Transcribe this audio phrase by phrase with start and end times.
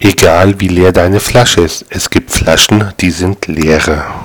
[0.00, 4.17] Egal wie leer deine Flasche ist, es gibt Flaschen, die sind leerer.